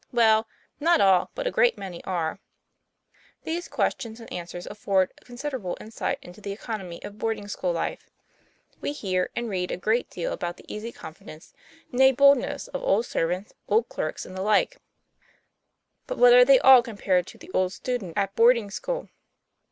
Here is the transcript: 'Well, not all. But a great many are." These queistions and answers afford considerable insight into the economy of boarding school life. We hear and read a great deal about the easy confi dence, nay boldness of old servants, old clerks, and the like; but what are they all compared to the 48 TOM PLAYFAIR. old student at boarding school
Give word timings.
'Well, 0.11 0.47
not 0.79 0.99
all. 0.99 1.29
But 1.35 1.45
a 1.45 1.51
great 1.51 1.77
many 1.77 2.03
are." 2.05 2.39
These 3.43 3.67
queistions 3.67 4.19
and 4.19 4.33
answers 4.33 4.65
afford 4.65 5.13
considerable 5.23 5.77
insight 5.79 6.17
into 6.23 6.41
the 6.41 6.51
economy 6.53 7.03
of 7.03 7.19
boarding 7.19 7.47
school 7.47 7.71
life. 7.71 8.09
We 8.79 8.93
hear 8.93 9.29
and 9.35 9.47
read 9.47 9.69
a 9.71 9.77
great 9.77 10.09
deal 10.09 10.33
about 10.33 10.57
the 10.57 10.65
easy 10.67 10.91
confi 10.91 11.27
dence, 11.27 11.53
nay 11.91 12.11
boldness 12.11 12.67
of 12.69 12.81
old 12.81 13.05
servants, 13.05 13.53
old 13.67 13.89
clerks, 13.89 14.25
and 14.25 14.35
the 14.35 14.41
like; 14.41 14.81
but 16.07 16.17
what 16.17 16.33
are 16.33 16.45
they 16.45 16.57
all 16.59 16.81
compared 16.81 17.27
to 17.27 17.37
the 17.37 17.45
48 17.49 17.51
TOM 17.51 17.53
PLAYFAIR. 17.53 17.61
old 17.63 17.73
student 17.73 18.13
at 18.17 18.35
boarding 18.35 18.71
school 18.71 19.07